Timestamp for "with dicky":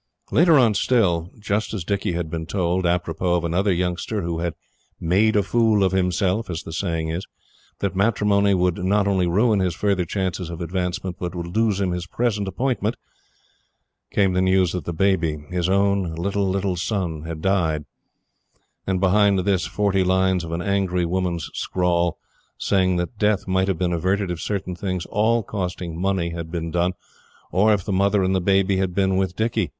29.15-29.69